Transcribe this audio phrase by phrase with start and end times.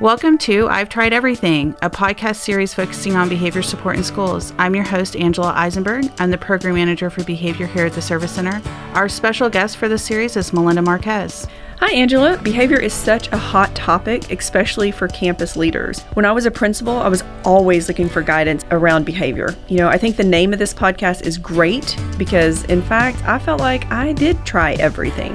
[0.00, 4.52] Welcome to I've Tried Everything, a podcast series focusing on behavior support in schools.
[4.56, 6.08] I'm your host, Angela Isenberg.
[6.20, 8.62] I'm the program manager for behavior here at the Service Center.
[8.94, 11.48] Our special guest for this series is Melinda Marquez.
[11.80, 12.38] Hi, Angela.
[12.38, 16.02] Behavior is such a hot topic, especially for campus leaders.
[16.14, 19.56] When I was a principal, I was always looking for guidance around behavior.
[19.66, 23.40] You know, I think the name of this podcast is great because, in fact, I
[23.40, 25.34] felt like I did try everything.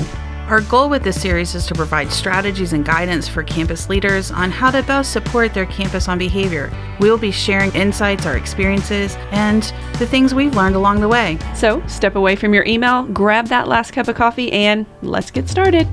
[0.54, 4.52] Our goal with this series is to provide strategies and guidance for campus leaders on
[4.52, 6.72] how to best support their campus on behavior.
[7.00, 9.63] We will be sharing insights, our experiences, and
[9.98, 11.40] the things we've learned along the way.
[11.55, 15.50] So, step away from your email, grab that last cup of coffee, and let's get
[15.50, 15.91] started.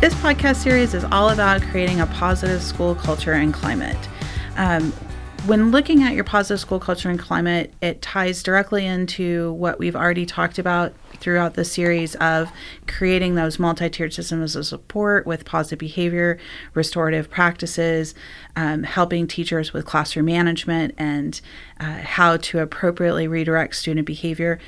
[0.00, 3.98] This podcast series is all about creating a positive school culture and climate.
[4.56, 4.92] Um,
[5.44, 9.94] when looking at your positive school culture and climate, it ties directly into what we've
[9.94, 12.50] already talked about throughout the series of
[12.86, 16.38] creating those multi-tiered systems of support with positive behavior,
[16.74, 18.14] restorative practices,
[18.56, 21.40] um, helping teachers with classroom management and
[21.80, 24.58] uh, how to appropriately redirect student behavior.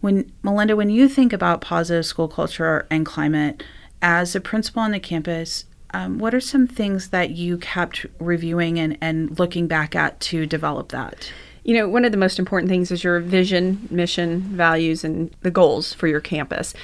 [0.00, 3.62] When Melinda, when you think about positive school culture and climate,
[4.02, 8.78] as a principal on the campus, um, what are some things that you kept reviewing
[8.78, 11.32] and, and looking back at to develop that?
[11.64, 15.50] You know, one of the most important things is your vision, mission, values, and the
[15.50, 16.74] goals for your campus.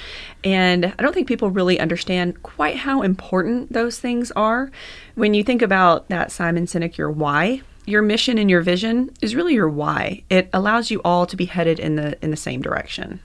[0.43, 4.71] And I don't think people really understand quite how important those things are.
[5.15, 9.35] When you think about that Simon Sinek, your why, your mission and your vision is
[9.35, 10.23] really your why.
[10.29, 13.19] It allows you all to be headed in the in the same direction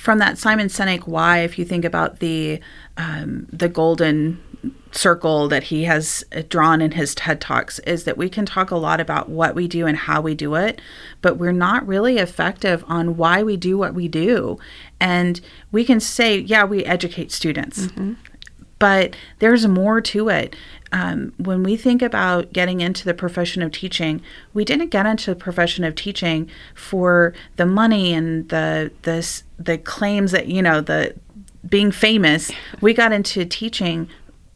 [0.00, 2.58] from that Simon Sinek why, if you think about the
[2.96, 4.40] um, the golden
[4.92, 8.76] circle that he has drawn in his TED Talks, is that we can talk a
[8.76, 10.80] lot about what we do and how we do it,
[11.20, 14.58] but we're not really effective on why we do what we do.
[14.98, 15.38] And
[15.70, 17.88] we can say, yeah, we educate students.
[17.88, 18.14] Mm-hmm
[18.80, 20.56] but there's more to it.
[20.90, 24.20] Um, when we think about getting into the profession of teaching,
[24.52, 29.78] we didn't get into the profession of teaching for the money and the the the
[29.78, 31.14] claims that you know the
[31.68, 32.50] being famous.
[32.80, 34.08] We got into teaching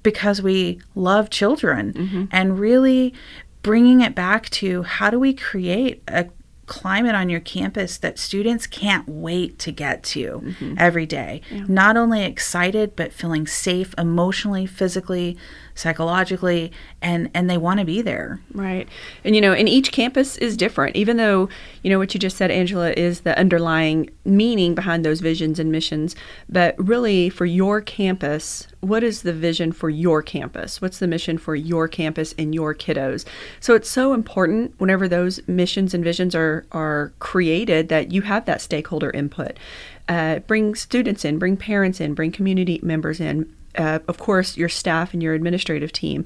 [0.03, 2.25] because we love children mm-hmm.
[2.33, 3.15] and really
[3.63, 6.27] bringing it back to how do we create a
[6.67, 10.75] climate on your campus that students can't wait to get to mm-hmm.
[10.79, 11.41] every day.
[11.51, 11.65] Yeah.
[11.69, 15.37] Not only excited, but feeling safe emotionally, physically,
[15.75, 18.41] psychologically and and they want to be there.
[18.53, 18.89] Right.
[19.25, 20.97] And you know and each campus is different.
[20.97, 21.49] Even though
[21.83, 25.71] you know what you just said angela is the underlying meaning behind those visions and
[25.71, 26.17] missions
[26.49, 30.81] but really for your campus what is the vision for your campus?
[30.81, 33.25] What's the mission for your campus and your kiddos?
[33.61, 38.45] So it's so important whenever those missions and visions are are created that you have
[38.45, 39.59] that stakeholder input.
[40.07, 44.69] Uh, bring students in, bring parents in, bring community members in, uh, of course, your
[44.69, 46.25] staff and your administrative team.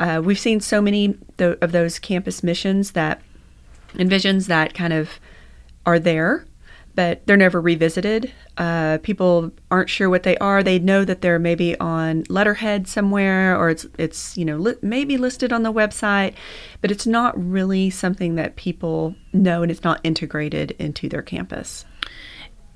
[0.00, 3.22] Uh, we've seen so many th- of those campus missions that
[3.98, 5.20] and visions that kind of
[5.86, 6.46] are there,
[6.94, 8.32] but they're never revisited.
[8.56, 10.62] Uh, people aren't sure what they are.
[10.62, 15.16] They know that they're maybe on letterhead somewhere, or it's it's you know li- maybe
[15.16, 16.34] listed on the website,
[16.80, 21.84] but it's not really something that people know, and it's not integrated into their campus.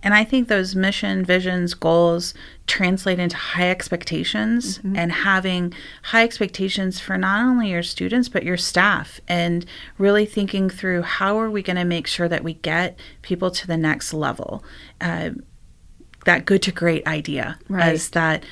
[0.02, 2.32] And I think those mission, visions, goals
[2.66, 4.96] translate into high expectations mm-hmm.
[4.96, 5.74] and having
[6.04, 9.66] high expectations for not only your students, but your staff, and
[9.98, 13.66] really thinking through how are we going to make sure that we get people to
[13.66, 14.64] the next level.
[15.00, 15.30] Uh,
[16.24, 17.92] that good to great idea right.
[17.92, 18.44] as that.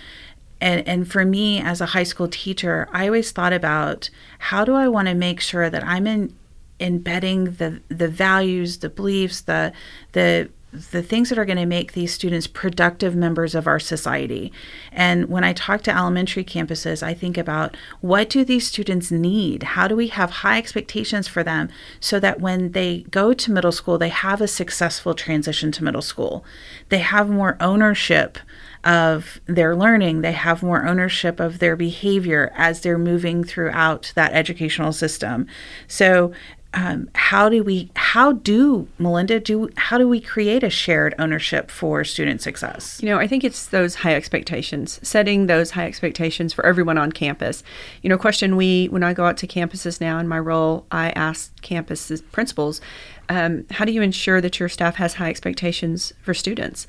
[0.61, 4.75] And, and for me as a high school teacher, I always thought about how do
[4.75, 6.35] I want to make sure that I'm in
[6.81, 9.73] embedding the the values, the beliefs, the
[10.13, 14.53] the the things that are going to make these students productive members of our society.
[14.93, 19.63] And when I talk to elementary campuses, I think about what do these students need?
[19.63, 21.71] How do we have high expectations for them
[22.01, 26.03] so that when they go to middle school, they have a successful transition to middle
[26.03, 26.45] school?
[26.91, 28.39] They have more ownership
[28.85, 34.33] of their learning, they have more ownership of their behavior as they're moving throughout that
[34.33, 35.47] educational system.
[35.89, 36.33] So
[36.75, 41.71] um, how do we how do melinda do how do we create a shared ownership
[41.71, 43.01] for student success?
[43.03, 47.13] You know i think it's those high expectations setting those high expectations for everyone on
[47.13, 47.63] campus.
[48.03, 51.11] You know question we when i go out to campuses now in my role i
[51.11, 52.81] ask campuses principals
[53.29, 56.87] um, how do you ensure that your staff has high expectations for students?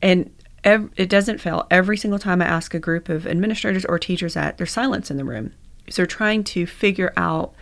[0.00, 0.30] And
[0.64, 1.66] ev- it doesn't fail.
[1.70, 5.16] Every single time i ask a group of administrators or teachers that there's silence in
[5.16, 5.52] the room.
[5.88, 7.52] So they're trying to figure out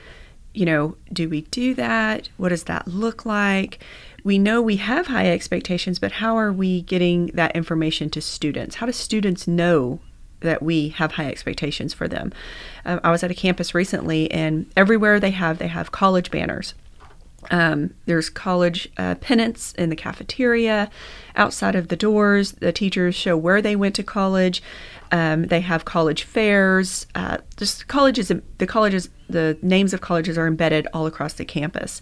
[0.58, 2.28] you know, do we do that?
[2.36, 3.78] What does that look like?
[4.24, 8.76] We know we have high expectations, but how are we getting that information to students?
[8.76, 10.00] How do students know
[10.40, 12.32] that we have high expectations for them.
[12.84, 16.74] Uh, I was at a campus recently, and everywhere they have they have college banners.
[17.50, 20.90] Um, there's college uh, pennants in the cafeteria,
[21.36, 22.52] outside of the doors.
[22.52, 24.62] The teachers show where they went to college.
[25.12, 27.06] Um, they have college fairs.
[27.14, 32.00] Uh, just colleges, the colleges, the names of colleges are embedded all across the campus.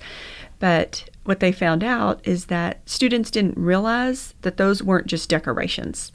[0.59, 6.13] But what they found out is that students didn't realize that those weren't just decorations.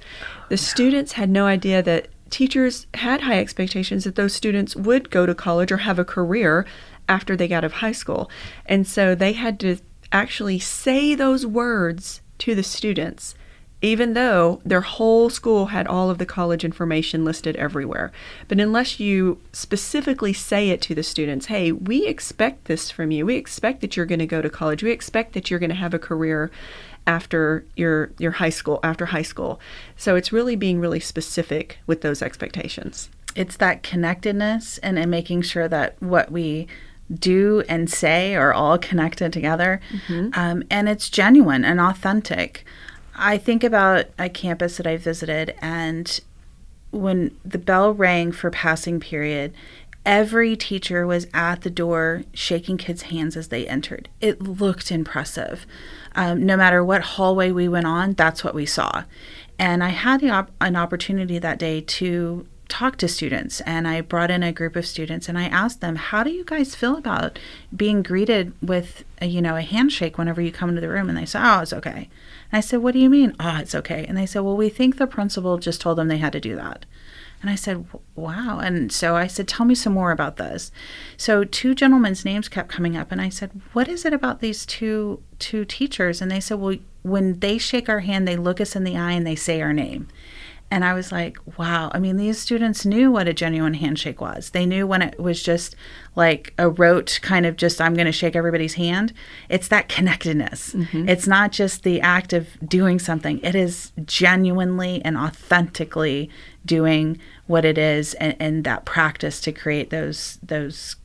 [0.49, 5.25] The students had no idea that teachers had high expectations that those students would go
[5.25, 6.65] to college or have a career
[7.11, 8.31] after they got out of high school.
[8.65, 9.77] And so they had to
[10.11, 13.35] actually say those words to the students
[13.81, 18.11] even though their whole school had all of the college information listed everywhere.
[18.47, 23.25] But unless you specifically say it to the students, hey, we expect this from you.
[23.25, 24.83] We expect that you're going to go to college.
[24.83, 26.51] We expect that you're going to have a career
[27.07, 29.59] after your your high school after high school.
[29.97, 33.09] So it's really being really specific with those expectations.
[33.35, 36.67] It's that connectedness and, and making sure that what we
[37.13, 39.81] do and say are all connected together.
[39.91, 40.29] Mm-hmm.
[40.33, 42.65] Um, and it's genuine and authentic.
[43.15, 46.19] I think about a campus that I visited, and
[46.91, 49.53] when the bell rang for passing period,
[50.05, 54.09] every teacher was at the door shaking kids' hands as they entered.
[54.19, 55.65] It looked impressive.
[56.15, 59.03] Um, no matter what hallway we went on, that's what we saw.
[59.59, 64.31] And I had op- an opportunity that day to talk to students and I brought
[64.31, 67.37] in a group of students and I asked them, "How do you guys feel about
[67.75, 71.17] being greeted with a, you know, a handshake whenever you come into the room?" And
[71.17, 72.09] they said, "Oh, it's okay."
[72.51, 73.35] And I said, What do you mean?
[73.39, 74.05] Oh, it's okay.
[74.07, 76.55] And they said, Well, we think the principal just told them they had to do
[76.55, 76.85] that.
[77.41, 77.85] And I said,
[78.15, 78.59] Wow.
[78.59, 80.71] And so I said, Tell me some more about this.
[81.17, 84.65] So two gentlemen's names kept coming up and I said, What is it about these
[84.65, 86.21] two two teachers?
[86.21, 89.13] And they said, Well, when they shake our hand, they look us in the eye
[89.13, 90.07] and they say our name.
[90.71, 91.91] And I was like, wow.
[91.93, 94.51] I mean, these students knew what a genuine handshake was.
[94.51, 95.75] They knew when it was just
[96.15, 99.11] like a rote kind of just, I'm going to shake everybody's hand.
[99.49, 100.73] It's that connectedness.
[100.73, 101.09] Mm-hmm.
[101.09, 106.29] It's not just the act of doing something, it is genuinely and authentically
[106.65, 110.95] doing what it is and, and that practice to create those, those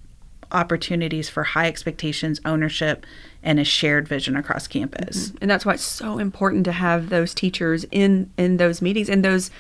[0.53, 3.07] opportunities for high expectations, ownership,
[3.43, 5.29] and a shared vision across campus.
[5.29, 5.37] Mm-hmm.
[5.43, 9.25] And that's why it's so important to have those teachers in in those meetings and
[9.25, 9.51] those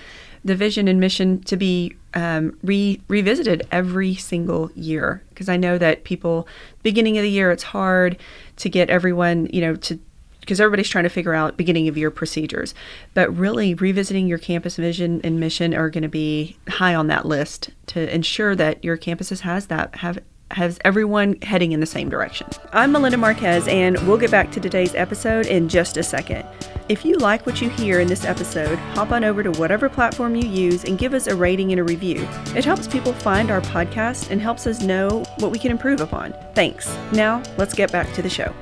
[0.44, 5.76] the vision and mission to be um, re- revisited every single year because I know
[5.76, 6.46] that people
[6.84, 8.16] beginning of the year it's hard
[8.56, 9.98] to get everyone you know to
[10.46, 12.72] because everybody's trying to figure out beginning of year procedures.
[13.14, 17.26] But really, revisiting your campus vision and mission are going to be high on that
[17.26, 20.20] list to ensure that your campuses has that have
[20.52, 22.46] has everyone heading in the same direction.
[22.72, 26.46] I'm Melinda Marquez, and we'll get back to today's episode in just a second.
[26.88, 30.36] If you like what you hear in this episode, hop on over to whatever platform
[30.36, 32.26] you use and give us a rating and a review.
[32.54, 36.32] It helps people find our podcast and helps us know what we can improve upon.
[36.54, 36.96] Thanks.
[37.12, 38.54] Now, let's get back to the show.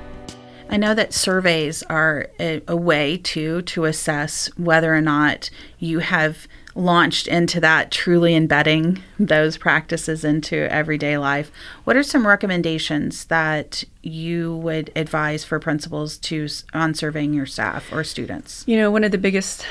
[0.71, 5.99] I know that surveys are a, a way to to assess whether or not you
[5.99, 11.51] have launched into that, truly embedding those practices into everyday life,
[11.85, 17.93] what are some recommendations that you would advise for principals to on surveying your staff
[17.93, 18.65] or students?
[18.67, 19.65] You know, one of the biggest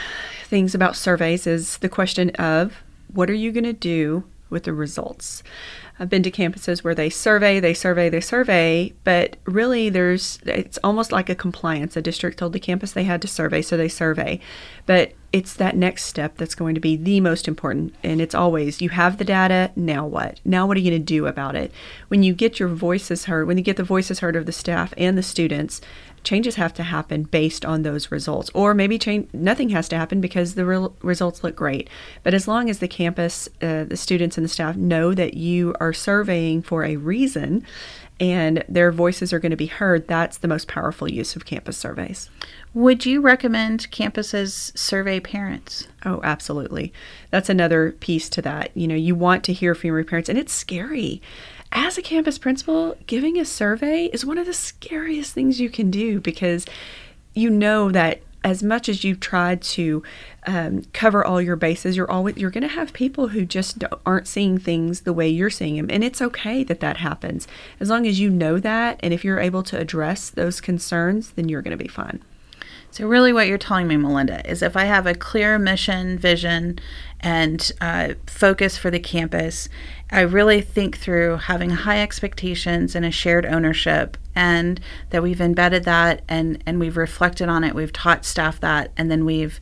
[0.45, 2.83] things about surveys is the question of
[3.13, 5.44] what are you going to do with the results?
[5.99, 10.80] I've been to campuses where they survey, they survey, they survey, but really there's it's
[10.83, 11.95] almost like a compliance.
[11.95, 14.39] A district told the campus they had to survey, so they survey.
[14.85, 17.95] But it's that next step that's going to be the most important.
[18.04, 20.40] And it's always you have the data, now what?
[20.45, 21.71] Now what are you going to do about it?
[22.07, 24.94] When you get your voices heard, when you get the voices heard of the staff
[24.95, 25.81] and the students,
[26.23, 30.21] changes have to happen based on those results or maybe change nothing has to happen
[30.21, 31.90] because the re- results look great
[32.23, 35.75] but as long as the campus uh, the students and the staff know that you
[35.80, 37.66] are surveying for a reason
[38.19, 41.77] and their voices are going to be heard that's the most powerful use of campus
[41.77, 42.29] surveys.
[42.73, 45.87] Would you recommend campuses survey parents?
[46.05, 46.93] Oh absolutely.
[47.31, 48.71] That's another piece to that.
[48.75, 51.21] You know you want to hear from your parents and it's scary.
[51.71, 55.89] As a campus principal, giving a survey is one of the scariest things you can
[55.89, 56.67] do because
[57.33, 60.04] you know that as much as you've tried to
[60.45, 64.28] um, cover all your bases, you're always you're going to have people who just aren't
[64.28, 67.47] seeing things the way you're seeing them, and it's okay that that happens.
[67.80, 71.50] As long as you know that, and if you're able to address those concerns, then
[71.50, 72.21] you're going to be fine.
[72.94, 76.78] So, really, what you're telling me, Melinda, is if I have a clear mission, vision,
[77.21, 79.68] and uh, focus for the campus,
[80.12, 85.83] I really think through having high expectations and a shared ownership, and that we've embedded
[85.85, 89.59] that and, and we've reflected on it, we've taught staff that, and then we've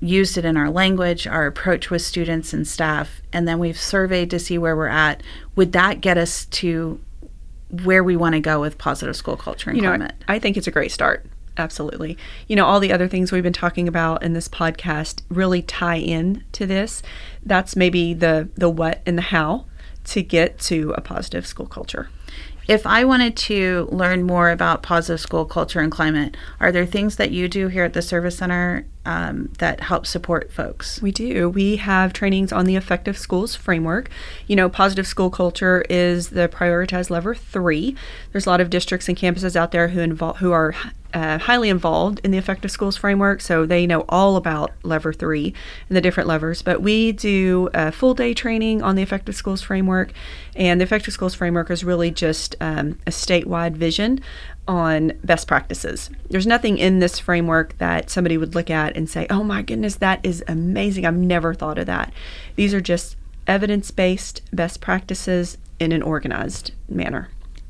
[0.00, 4.30] used it in our language, our approach with students and staff, and then we've surveyed
[4.30, 5.22] to see where we're at.
[5.54, 7.00] Would that get us to
[7.82, 10.14] where we want to go with positive school culture and you know, climate?
[10.28, 11.26] I think it's a great start.
[11.58, 12.18] Absolutely.
[12.48, 15.96] You know, all the other things we've been talking about in this podcast really tie
[15.96, 17.02] in to this.
[17.44, 19.64] That's maybe the the what and the how
[20.04, 22.10] to get to a positive school culture.
[22.68, 27.14] If I wanted to learn more about positive school culture and climate, are there things
[27.16, 31.00] that you do here at the Service Center um, that help support folks?
[31.00, 31.48] We do.
[31.48, 34.10] We have trainings on the Effective Schools framework.
[34.48, 37.96] You know, positive school culture is the prioritized lever three.
[38.32, 40.74] There's a lot of districts and campuses out there who involve who are
[41.14, 45.54] uh, highly involved in the Effective Schools framework, so they know all about lever three
[45.88, 46.60] and the different levers.
[46.60, 50.12] But we do a full day training on the Effective Schools framework,
[50.54, 54.20] and the Effective Schools framework is really just um, a statewide vision
[54.68, 56.10] on best practices.
[56.28, 59.96] There's nothing in this framework that somebody would look at and say, oh my goodness,
[59.96, 61.06] that is amazing.
[61.06, 62.12] I've never thought of that.
[62.56, 67.28] These are just evidence based best practices in an organized manner.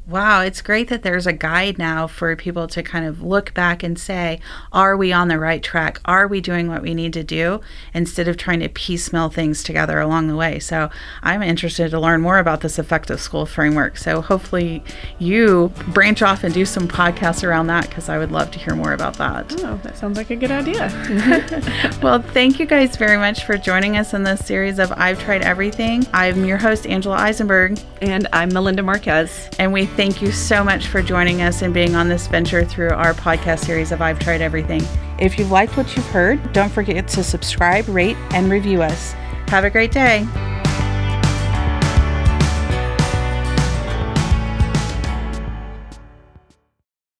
[0.08, 3.82] Wow, it's great that there's a guide now for people to kind of look back
[3.82, 4.38] and say,
[4.72, 6.00] are we on the right track?
[6.04, 7.60] Are we doing what we need to do?
[7.92, 10.60] Instead of trying to piecemeal things together along the way.
[10.60, 10.90] So
[11.24, 13.96] I'm interested to learn more about this effective school framework.
[13.96, 14.84] So hopefully
[15.18, 18.76] you branch off and do some podcasts around that because I would love to hear
[18.76, 19.52] more about that.
[19.64, 20.88] Oh, that sounds like a good idea.
[22.00, 25.42] well, thank you guys very much for joining us in this series of I've Tried
[25.42, 26.06] Everything.
[26.12, 27.82] I'm your host, Angela Isenberg.
[28.00, 29.48] And I'm Melinda Marquez.
[29.58, 32.90] And we thank you so much for joining us and being on this venture through
[32.90, 34.82] our podcast series of I've Tried Everything.
[35.18, 39.12] If you've liked what you've heard, don't forget to subscribe, rate, and review us.
[39.48, 40.26] Have a great day.